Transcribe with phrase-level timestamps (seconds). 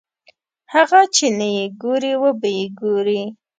[0.73, 3.21] هغه چې نه یې ګورې وبه یې ګورې.